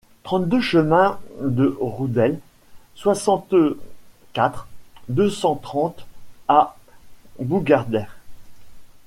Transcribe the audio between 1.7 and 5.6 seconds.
Roundelle, soixante-quatre, deux cent